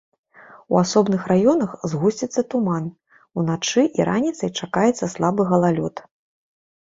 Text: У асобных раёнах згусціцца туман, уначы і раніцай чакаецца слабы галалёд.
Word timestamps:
У 0.75 0.77
асобных 0.83 1.21
раёнах 1.31 1.73
згусціцца 1.91 2.41
туман, 2.53 2.87
уначы 3.41 3.83
і 3.99 4.07
раніцай 4.09 4.49
чакаецца 4.63 5.05
слабы 5.15 5.41
галалёд. 5.53 5.95